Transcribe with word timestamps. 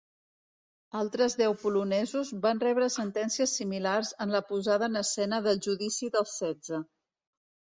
Altres 1.01 1.35
deu 1.41 1.53
polonesos 1.63 2.31
van 2.45 2.61
rebre 2.65 2.87
sentències 2.95 3.53
similars 3.61 4.15
en 4.27 4.33
la 4.37 4.41
posada 4.53 4.91
en 4.91 5.01
escena 5.03 5.41
del 5.49 5.63
Judici 5.69 6.11
dels 6.17 6.35
Setze. 6.43 6.83